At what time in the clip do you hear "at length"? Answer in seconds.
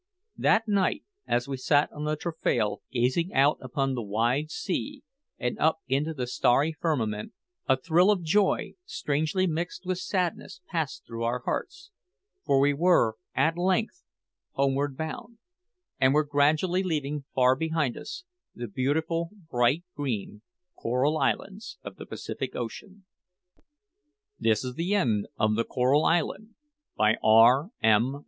13.35-14.01